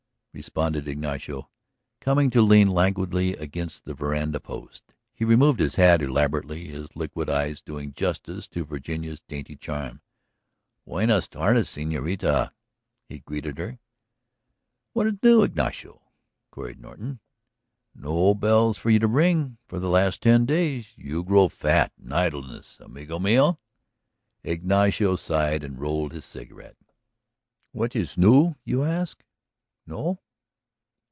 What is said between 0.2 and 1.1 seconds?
responded